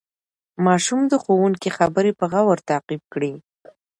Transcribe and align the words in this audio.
ماشوم 0.65 1.01
د 1.07 1.13
ښوونکي 1.23 1.69
خبرې 1.77 2.11
په 2.19 2.25
غور 2.31 2.57
تعقیب 2.69 3.01
کړې 3.13 3.31